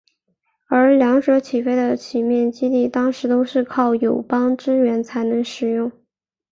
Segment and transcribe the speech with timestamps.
[0.65, 5.91] 而两者起飞的地面基地当时都是靠友邦支援才能使用。